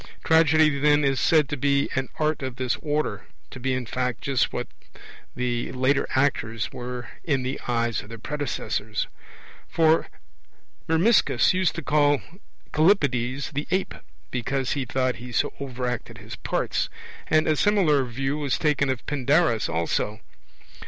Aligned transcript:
Tragedy, 0.23 0.79
then, 0.79 1.03
is 1.05 1.19
said 1.19 1.47
to 1.49 1.55
be 1.57 1.87
an 1.95 2.09
art 2.17 2.41
of 2.41 2.55
this 2.55 2.75
order 2.81 3.27
to 3.51 3.59
be 3.59 3.73
in 3.75 3.85
fact 3.85 4.21
just 4.23 4.51
what 4.51 4.67
the 5.35 5.71
later 5.73 6.07
actors 6.15 6.71
were 6.73 7.07
in 7.23 7.43
the 7.43 7.59
eyes 7.67 8.01
of 8.01 8.09
their 8.09 8.17
predecessors; 8.17 9.05
for 9.69 10.07
Myrmiscus 10.87 11.53
used 11.53 11.75
to 11.75 11.83
call 11.83 12.19
Callippides 12.73 13.51
'the 13.53 13.67
ape', 13.69 13.93
because 14.31 14.71
he 14.71 14.85
thought 14.85 15.17
he 15.17 15.31
so 15.31 15.53
overacted 15.59 16.17
his 16.17 16.35
parts; 16.35 16.89
and 17.27 17.47
a 17.47 17.55
similar 17.55 18.03
view 18.03 18.39
was 18.39 18.57
taken 18.57 18.89
of 18.89 19.05
Pindarus 19.05 19.69
also. 19.69 20.19